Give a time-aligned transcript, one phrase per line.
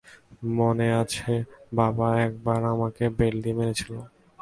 [0.53, 1.31] মনে আছে
[1.73, 3.99] বাবা একবার আমাকে বেল্ট দিয়ে মেরেছিলো?